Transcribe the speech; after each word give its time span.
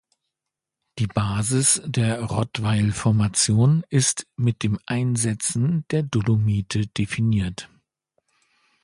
Die 0.97 1.05
Basis 1.05 1.79
der 1.85 2.23
Rottweil-Formation 2.23 3.83
ist 3.91 4.25
mit 4.35 4.63
dem 4.63 4.79
Einsetzen 4.87 5.85
der 5.91 6.01
Dolomite 6.01 6.87
definiert. 6.87 7.69